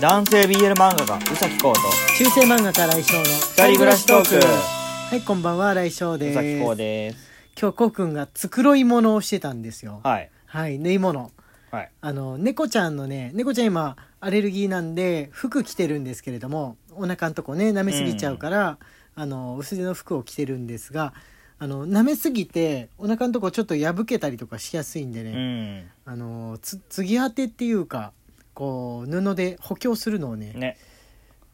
[0.00, 1.80] 男性 BL 漫画家宇崎浩と
[2.16, 4.46] 中世漫画家来翔の二人暮らしトーク。
[4.46, 6.38] はいこんばんは来翔です。
[6.38, 7.18] 宇崎浩です。
[7.60, 10.00] 今日こうくんが繕い物をしてたんですよ。
[10.02, 10.30] はい。
[10.46, 11.30] はい縫い物。
[11.70, 11.90] はい。
[12.00, 18.78] あの猫ちゃんのね猫ちゃん今アレルギーなんで服着てるんですけれどもお腹のとこね舐めすぎちゃうから、
[19.14, 21.12] あの薄手の服を着てるんですが
[21.58, 25.90] あの舐めすぎてお腹のとこちょっと破けたりとかしやすいんでうね、ん。
[26.06, 28.12] あのつ継ぎ当てっていうか
[28.60, 30.76] こう布で補強するのをねね。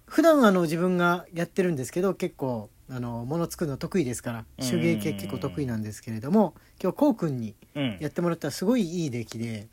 [0.07, 4.69] 普段あの自分がやってるんですけど結構あの物作るの得意ですからうん。
[4.69, 7.99] 手芸系結構得意なんですけれども今日こうくんにうん。
[8.01, 9.69] やってもらったらすごいいい出来で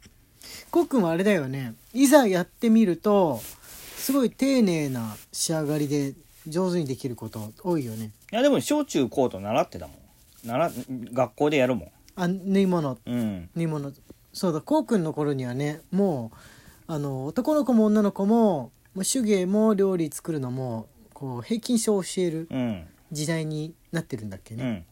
[0.70, 3.41] こうくんはあれだよねいざやってみると
[3.98, 6.13] すごい丁寧な仕上がりで
[6.46, 8.12] 上手にできること多いよね。
[8.32, 9.98] いやでも小中高と習ってたもん。
[10.46, 10.72] 習
[11.13, 11.90] 学校でやるもん。
[12.16, 12.98] あ縫い物。
[13.08, 13.50] うん。
[13.55, 13.91] 縫い物。
[14.34, 16.38] そうだこうくんの頃にはねもう
[16.88, 22.88] あの男の子も女の子ももう手芸も料理作るのもこう平均書を教えるうん。
[23.12, 24.85] 時代になってるんだっけね、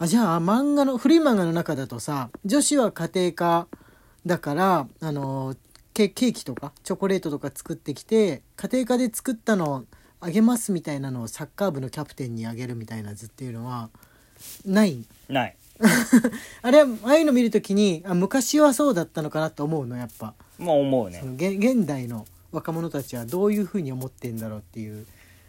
[0.00, 0.04] うん。
[0.04, 3.68] あじゃあ漫画の古い漫画の中だとさ女子は家庭科
[4.26, 5.54] だからあの
[5.94, 9.84] ケケーキとかチョコレートとか作ってきて家庭科で作ったのを
[10.20, 13.90] あげますみたいなのをサッカー部のキャプテンにあげるみたいな図っていうのは
[14.64, 15.04] ない？
[15.28, 15.56] ない
[16.62, 20.34] あれああいうの見るときにあ昔はそうだったのかなと思うのやっぱ。
[20.58, 21.18] もう思うね。
[21.20, 25.06] その現現代の若者たちはどういうふうに思ってんだろうっていう。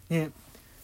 [0.09, 0.31] ね。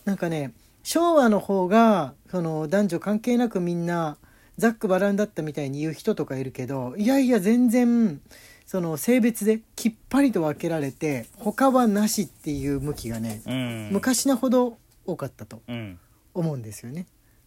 [0.05, 4.17] なんかね昭和の方がその男女関係なくみんな
[4.57, 8.21] ざっくばらんだったみたいに言う人とかいるけどいやいや全然
[8.65, 13.89] その性別できっぱりと分けられて他はなしっていう向きがねうん。
[13.91, 15.99] 昔のほど多かったとうん。
[16.33, 17.05] 思うんですよね。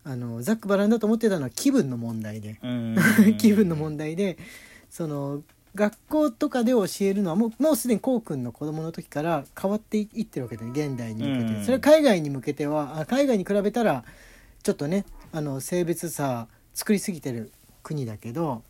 [0.09, 2.61] あのざっくばらんだと思ってたのは気分の問題で。
[2.63, 2.97] うん。
[3.39, 4.39] 気分の問題で
[4.89, 5.43] その
[5.75, 11.65] 学校とかで教えるのはもうもうすでにこうくんの子供の時から変わっていってるわけで現代に向けて、うん。
[11.65, 14.05] それは海外に向けてはあ海外に比べたら
[14.63, 17.51] ちょっとねあの性別差作りすぎてる
[17.83, 18.63] 国だけど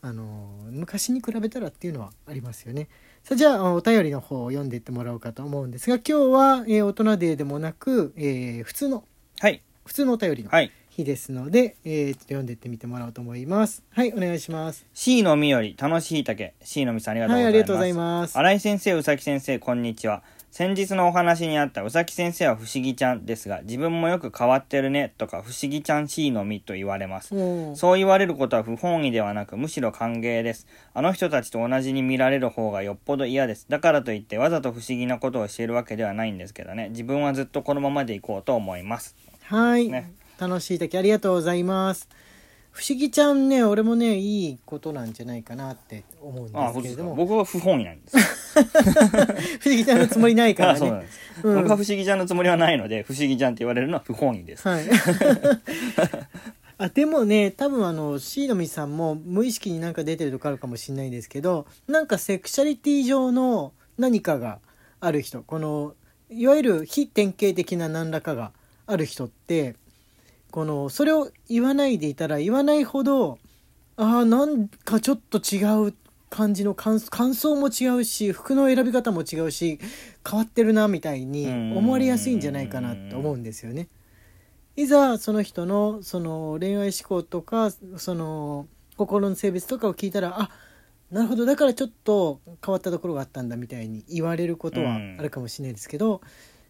[0.00, 2.88] あの昔に比べたらっていうのはありますよね。
[3.22, 9.04] さあじゃあお便りの方を読んでいってもらおうかと思うんですが今日は、えー大人デーでもなく、えー普通の
[9.40, 13.82] はい普通のお便りのはい日ですので、えーちょっと読んでいってみてもらおうと思います。
[13.90, 14.86] はい、お願いします。
[14.94, 18.38] C のみより楽しい竹 C のみさんありがとうはい、ございますありがとうございます。
[18.38, 20.22] 新井先生、宇崎先生、こんにちは。
[20.52, 27.34] 先日のお話にあった宇崎先生は不思議ちゃんですが、自分もよく変わってるねとか、不思議ちゃん C のみと言われます。
[27.34, 30.68] もうそう言われることは不本意ではなく、むしろ歓迎です。
[30.94, 33.66] あの人たちと同じに見られる方がよっぽど嫌です。
[33.68, 36.90] だからといって、わざと不思議なことをしているわけではないんですけどね。
[36.90, 39.16] 自分はずっとこのままでいこうと思います。
[39.50, 42.08] はい、ね楽しいだけありがとうございます。
[42.70, 47.14] 不思議ちゃんね、俺もね、いいことなんじゃないかなって思うんですけれども。
[47.16, 48.16] 僕は不本意なんです。
[49.58, 50.78] 不思議ちゃんのつもりないかあらね。
[50.80, 51.20] そうなんです。
[51.42, 54.66] うん僕は不思議ちゃんのつもりはないので、不思議ちゃんって言われるのは不本意です。
[54.68, 54.84] はい。
[56.78, 64.60] あでもね多分あのシーノミさんも無意識になんか出てるとこあるかもしれないですけどなんかセクシャリティ上の何かが
[64.98, 65.94] ある人この
[66.30, 68.52] いわゆる非典型的な何らかが
[68.90, 69.76] ある人って
[70.50, 73.38] このそれを言わないでいたら言わないほど
[73.96, 75.94] ああなんかちょっと違う
[76.30, 79.78] 感じの感感想も違うし服の選び方も違うし
[80.28, 83.88] 変わってるなみたいに思われやすいんじゃないかなと思うんですよね。
[84.76, 90.50] いざその人のその恋愛思考とかその心の性別とかを聞いたらあ
[91.10, 96.20] なるほどだからちょっと変わったところがあったんだみたいに言われることはあるかもしれないですけど、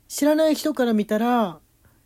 [0.09, 1.60] 知らない人から見たら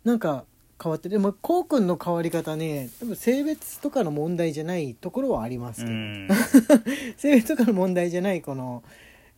[0.05, 0.45] なんか
[0.81, 6.29] 変わってでもこうくんの変わり方ね多分性別とかの問題じゃないところはありますけど、うん。
[7.17, 8.83] 性別とかの問題じゃないこの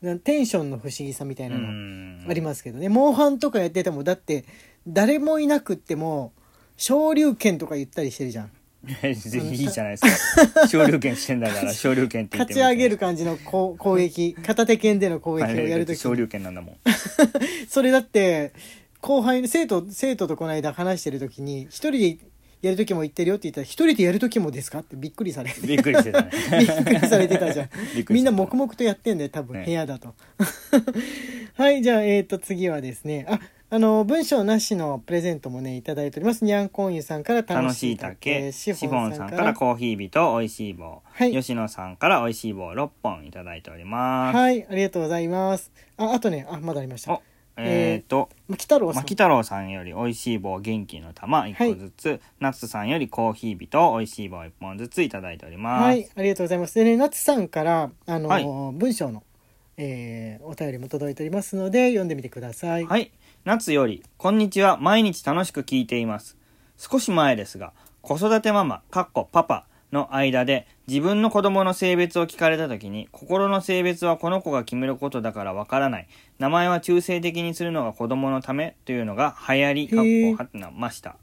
[0.02, 4.46] なテンションの不思議さみたいなのありますけどね、モンハンとかやっててもだって
[4.88, 6.34] 誰もいなくっても
[6.76, 8.52] 昇竜拳とか言ったりしてるじゃん。
[8.88, 10.68] ぜひいいじゃないですか。
[10.70, 14.34] 昇竜拳してんだから、昇竜拳って言って勝ち上げる感じのこう攻撃。
[14.36, 16.76] 片手剣での攻撃をやるとき昇竜拳なんだもん。
[17.68, 18.54] それだって
[19.02, 22.18] 後輩の生徒生徒とこの間話してる時に一人で
[22.62, 25.66] やる時も言ってるよって言ったら一人でやる時もですかってびっくりされて。
[25.66, 26.32] びっくりしてたね。
[26.60, 27.70] びっくりされてたじゃん。
[28.10, 29.60] みんな黙々とやってんだよ多分。
[29.60, 29.66] ね。
[29.66, 30.16] 部屋だと。
[31.56, 33.26] はいじゃあえっ、と次はですね。
[33.30, 33.40] あ
[33.70, 36.46] あの文章なしのプレゼントもねいただいております。
[36.46, 41.34] にゃんこんゆさんから楽しい竹、シフォンさんからコーヒー人、おいしい棒、はい。
[41.34, 44.38] 吉野さんからおいしい棒6本いただいております。
[44.38, 45.72] はいありがとうございます。
[45.98, 47.12] ああとねあまだありました。
[47.12, 47.22] お、
[47.58, 55.84] えっ、と、牧太郎さん牧太郎さんよりおいしい棒元気の玉1個ずつ、夏さんよりコーヒー人、おいしい棒1本ずついただいております。
[55.84, 56.76] はい、ありがとうございます。
[56.76, 59.24] でね、夏さんから、あの、はい文章の
[59.78, 62.86] えーお便りも届いておりますので読んでみてください。
[62.86, 63.12] はい。
[63.44, 64.78] 夏より、こんにちは。
[64.78, 66.38] 毎日楽しく聞いています。
[66.78, 69.68] 少し前ですが、子育てママ、かっこパパ
[69.98, 76.08] の間で、自分の子供の性別を聞かれた時に、心の性別はこの子が決めることだからわからない。
[76.40, 79.88] 名前は中性的にするのが子供のためというのが流行り、
[80.36, 81.16] かっこはました。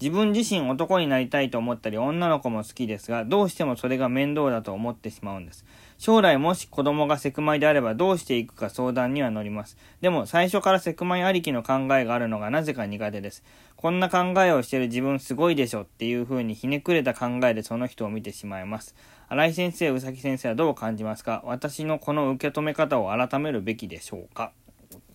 [0.00, 5.66] 自分自身男になりたいと思ったり女の子も好きですがどうしてもそれが面倒だと思ってしまうんです
[6.00, 9.76] 将来もし子供がセクマイであればどうしていくか相談には乗ります。
[10.00, 13.44] でも最初からセクマイありきの考えがあるのがなぜか苦手です。
[13.76, 18.94] こんな考えをしてる自分すごいでしょっていう風にひねくれた考えでその人を見てしまいます。
[19.28, 21.42] 新井先生宇崎先生はどう感じますか？
[21.44, 24.52] 私のこの受け止め方を改めるべきでしょうか？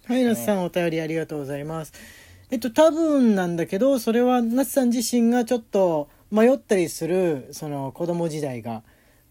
[0.06, 1.94] はい、夏さんお便りありがとうございます。
[2.52, 8.84] えっと多分なんだけどそれは夏さん自身がちょっと迷ったりするその子供時代が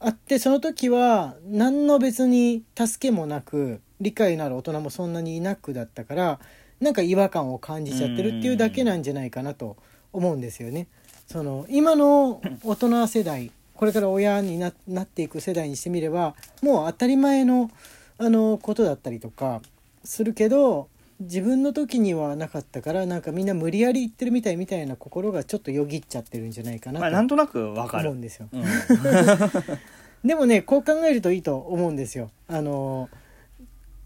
[0.04, 6.40] あってその時は何の別に助けもなく理解のある大人もそんなにいなくだったから
[6.78, 9.78] なんか違和感を感じちゃってるっていうだけなんじゃないかなと
[10.12, 10.88] 思うんですよね。
[11.26, 17.70] その今の大人世代これから親にななっていく世代にしてみればもう当たり前の
[18.18, 19.62] あのことだったりとか
[20.04, 20.88] するけど
[21.20, 28.49] 自分の時にはなかったからなんかみんな無理やり言ってるみたいみたいな心がちょっとよぎっちゃってるんじゃないかまあなんとなくわかる思うんですよ。
[28.52, 28.64] うん
[30.25, 32.31] でもねこう考えるといいと思うんですよ。
[32.49, 33.11] あの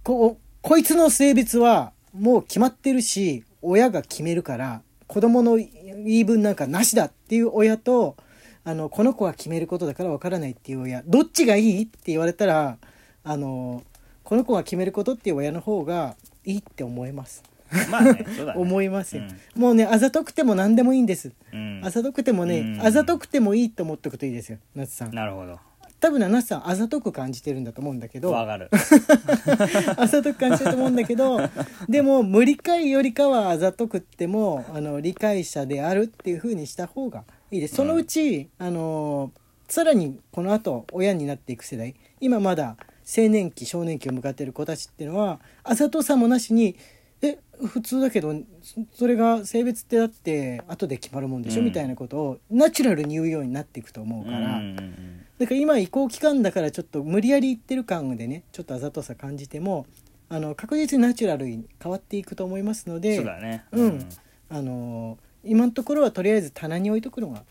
[0.03, 5.69] ここいつの性別はもう決まってるし親が決めるから子供の言
[6.07, 8.17] い分なんかなしだっていう親と
[8.65, 12.79] あのこの子が決めることだからわからないっていう親どっちがいいって言われたら
[13.25, 13.83] あの
[14.25, 16.17] この子が決めることっていう親の方が
[16.49, 17.43] いいって思います。
[17.91, 18.61] まあねそうだね。
[18.61, 19.23] 思いますよ。
[19.55, 21.33] もうねあざとくても何でもいいんです。
[21.53, 21.83] うん。
[21.85, 22.81] あざとくてもね、うん。
[22.81, 25.15] あざとくてもいいと思っておくといいですよ夏さん。
[25.15, 25.59] なるほど。
[26.01, 28.31] 多分ね夏さんあざとく感じてるんだと思うんだけど。
[28.33, 28.71] わかる。
[29.99, 31.41] あざとく感じてると思うんだけど
[31.87, 37.75] でも無理解よりかはあざとくってもあの理解者であるっていう風にした方がいいです。
[37.75, 39.33] そのうち、あの
[39.69, 41.95] さらにこの後親になっていく世代。
[42.21, 42.77] 今まだ
[43.17, 46.77] 青年期少年期を迎えている子たちっていうのはあざとさもなしに
[47.23, 48.33] え普通だけど
[48.63, 51.67] そそれが性別ってだって後で決まるもんでしょ、うん。
[51.67, 54.39] みたいなことをナチュラルに言うようになっていくと思うから。
[54.39, 59.87] うんうんうんだから今移行期間だからちょっと無理やり言ってる感でねちょっとあざとさ感じても
[60.29, 63.65] あの確実にナチュラルに変わっていくと思いますのでそうだね。
[63.71, 64.09] うん。
[64.49, 67.45] あの今のところはとりあえず棚に置いとくのが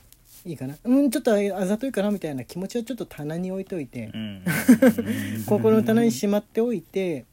[0.47, 0.75] いいかな。
[0.83, 4.11] うんちょっとあざといかなみたいな気持ちはちょっと棚に置いといて。
[4.13, 4.43] う、ん。
[5.45, 7.25] 心の棚にしまっておいて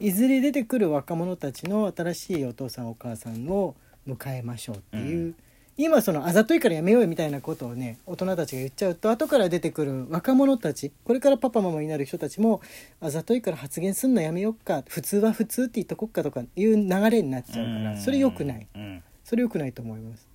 [0.00, 3.74] いずれ出てくる若者たちの新しいお父さんお母さんを
[4.06, 5.34] 迎えましょうっていう、うん。
[5.80, 12.60] 今そのあざといからやめようよみたいなことをね大人たちが言っちゃうと後から出てくる若者たちこれからパパママになる人たちも
[13.00, 18.66] あざといから発言すんのやめよっか普通は普通って言っとこっかとかいう流れになっちゃうからそれ良くない。
[18.74, 19.02] うん。
[19.22, 20.26] それ良くないと思います。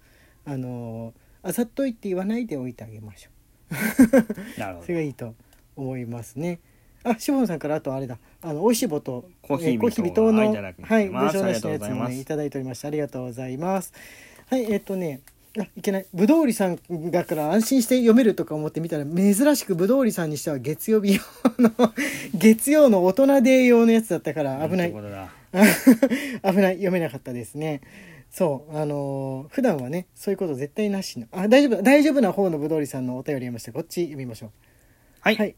[0.45, 1.13] あの
[1.44, 3.30] あざといって言わないでおいてあげましょ
[4.57, 4.80] なるほど。
[4.80, 5.36] うそれがいいと
[5.75, 6.60] 思いますね。
[7.04, 8.18] あしぼんさんからあとあれだ。
[8.42, 13.94] あの美味しい棒とコーヒー微糖のはいご承知のやつもねいただいておりましたありがとうございます。
[14.48, 15.22] はいえっ、とね
[15.60, 16.06] あいけない。
[16.13, 16.80] ぶどうりさん
[17.12, 21.22] だから安心して読めるとか思ってみたら珍しくぶどうりさんにしては月曜日用
[21.60, 21.72] の
[22.34, 24.92] 月曜の大人デー用のやつだったから危ない。
[24.94, 26.76] 危ない。
[26.76, 27.81] 読めなかったですね
[28.33, 31.28] そうあのー普段はねそういうこと絶対なしの。
[31.31, 33.71] あ大丈夫大丈夫な方のぶどうりさんのお便り読みました。
[33.71, 34.49] こっち読みましょう。
[35.21, 35.56] はい、はい。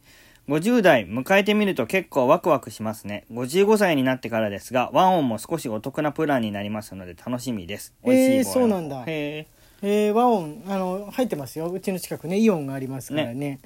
[0.50, 3.25] 50代迎えてみると結構ワクワクしますね。
[3.32, 7.94] 55歳になってからですがワンオンも少しお得なプランになりますので楽しみです。
[8.03, 9.03] 美味しい棒そうなんだ。
[9.08, 9.48] へ
[9.82, 11.72] えー、和音あの入ってますよ。
[11.72, 13.62] うちの近くねイオンがありますからね。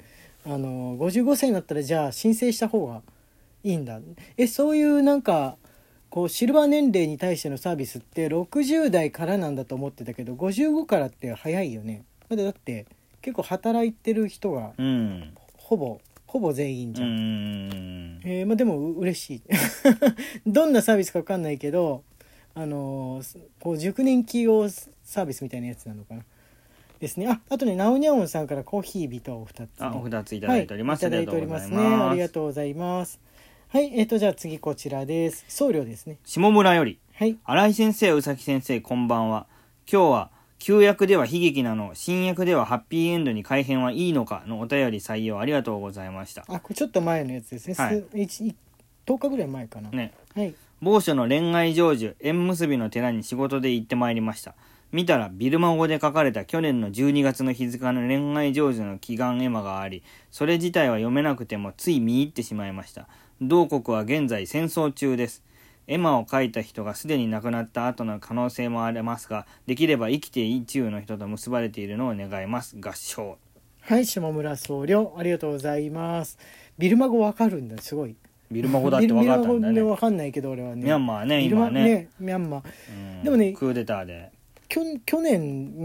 [0.46, 3.02] あの55歳になったらじゃあ申請した方が
[3.64, 3.98] いいんだ。
[4.36, 5.56] えそういうなんか
[6.10, 12.04] こうシルバー年齢に対してのサービスって60代からなんだと思ってたけど55からって早いよね。
[12.28, 12.86] だってだって
[13.22, 15.34] 結構働いてる人がーうん。
[15.56, 18.20] ほぼほぼ全員じうゃん、ん。
[18.24, 19.42] えーまあ、でもう嬉しい。
[20.46, 22.02] どんなサービスか分かんないけど
[22.54, 26.24] あのーこう熟年企業サービスみたいなやつなのかな。
[26.98, 27.28] ですね。
[27.28, 31.76] ああとねナオニャオンさんからコーヒービトを2つ、ね、あお二ついただいております、はい、いただいておりますね。
[31.76, 33.20] ありがとうございます
[33.72, 35.44] はいえっ、とじゃあ次こちらです。
[35.46, 36.18] 送料ですね。
[36.24, 36.98] 下村より。
[37.14, 37.38] はい。
[37.44, 39.46] 新井先生宇崎先生こんばんは。
[39.88, 46.44] 今日は旧約では悲劇なの新約ではハッピーエンドに改変はいいのかのお便り採用ありがとうございました。
[46.48, 48.00] あこれちょっと前のやつですね、はい。
[48.00, 48.56] す一一
[49.06, 50.14] 10日ぐらい前かな、ね。
[50.34, 50.52] はい。
[50.82, 54.56] 某所の恋愛成就縁結びの寺に仕事で行ってまいりました。
[54.90, 63.06] 見たらビルマ語で書かれた去年の12月の日付の恋愛成就の祈願絵馬がありそれ自体は読めなくてもつい見入ってしまいました
[63.42, 65.42] 同国は現在戦争中です。
[65.86, 72.76] エマを描いた人がすでに亡くなった後の可能性もありますが、できれば生きて意中の人と結ばれているのを願います。
[72.78, 73.38] 合唱。
[73.80, 76.38] はい下村僧侶ありがとうございます
[76.76, 78.14] ビルマ語わかるんだすごい
[78.50, 79.90] ビルマ語だって分かったんだビルマ語。
[79.92, 82.10] わかんないけど俺はねミャンマーね、今ね。
[82.20, 84.30] ミャンマーうんでもねクーデターで。
[84.68, 85.40] きょ去年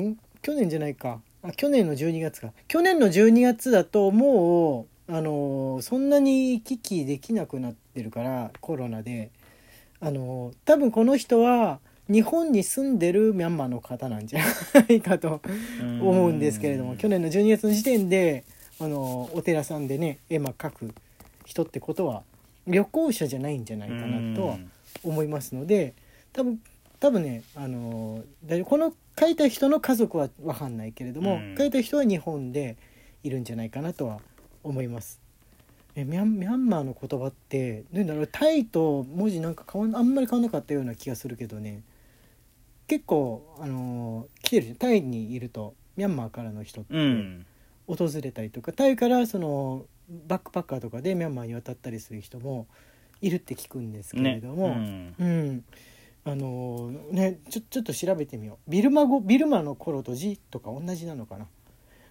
[0.09, 0.17] ん？
[0.41, 9.31] 去年じゃないかあ去年の12月か去年の12月だともうあのそんなに行き来できなくなってるからコロナで。
[10.01, 14.41] あの多分この人は日本に住んでるミャンマーの方なんじゃ
[14.73, 15.41] ないかと
[15.81, 18.43] 思うんですけれども去年の12月の時点で
[18.79, 20.93] あのお寺さんでね絵馬描く
[21.45, 22.23] 人ってことは
[22.67, 24.57] 旅行者じゃないんじゃないかなとは
[25.03, 25.93] 思いますので
[26.33, 26.59] 多分
[26.99, 28.23] 多分ねあの
[28.65, 31.55] この書いた人の家族は分かんないけれども、うん。
[31.57, 32.75] 書いた人は日本で
[33.23, 34.34] いるんじゃないかなとは思います。
[35.95, 41.83] えミャンミャンマーの言葉ってなんだろうタイと文字なんか変わんあんまり変わんなかったような気がするけどね。
[42.87, 44.75] 結構あの来てるじゃん。
[44.77, 47.45] タイにいるとミャンマーからの人ってうん。
[47.87, 49.85] 訪れたりとか、タイからその
[50.27, 52.65] バックパッカーとかでミャンマーに渡ったりする人も
[53.21, 54.41] いるって聞くんですけれね。
[54.41, 55.13] ども、うん。
[55.19, 55.63] うん、
[56.25, 58.71] あのねちょちょっと調べてみよう。
[58.71, 61.45] ビルマ語ビルマの頃と字とか同じなのかな？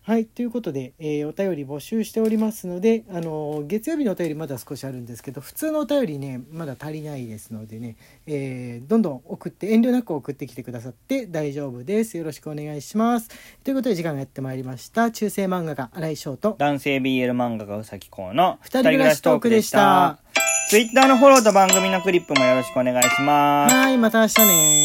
[0.06, 7.96] はいということで、えーお便り募集しておりますので、あの月曜日のお便りまだ少しあるんですけど普通のお便りねまだ足りないですのでね、
[8.26, 12.18] えーどんどん送って遠慮なく送ってきてくださって大丈夫です。
[12.18, 13.30] よろしくお願いします。
[13.64, 15.10] ということで時間がやってまいりました。
[15.10, 20.18] 中世漫画家新井翔と男性 BL 漫画家うさきこうの二人暮らしトークでした。
[20.68, 23.74] ツイッターのフォローと番組のクリップもよろしくお願いします。
[23.74, 24.83] はいまた明日ね